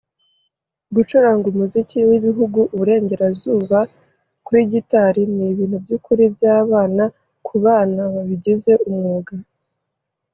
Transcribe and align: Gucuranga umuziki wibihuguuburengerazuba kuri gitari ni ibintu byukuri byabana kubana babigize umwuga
Gucuranga 0.95 1.45
umuziki 1.53 1.97
wibihuguuburengerazuba 2.09 3.79
kuri 4.45 4.61
gitari 4.73 5.21
ni 5.35 5.45
ibintu 5.51 5.77
byukuri 5.83 6.23
byabana 6.35 7.05
kubana 7.47 8.01
babigize 8.13 8.71
umwuga 8.87 9.33